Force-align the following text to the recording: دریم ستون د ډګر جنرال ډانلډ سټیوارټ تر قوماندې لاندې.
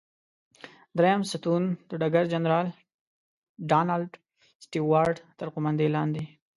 دریم 0.97 1.21
ستون 1.31 1.63
د 1.89 1.91
ډګر 2.01 2.25
جنرال 2.33 2.67
ډانلډ 3.69 4.11
سټیوارټ 4.63 5.17
تر 5.39 5.47
قوماندې 5.53 5.87
لاندې. 5.95 6.23